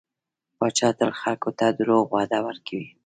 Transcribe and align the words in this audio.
پاچا 0.57 0.89
تل 0.97 1.11
خلکو 1.21 1.49
ته 1.59 1.65
دروغ 1.79 2.05
وعده 2.15 2.39
ورکوي. 2.47 2.87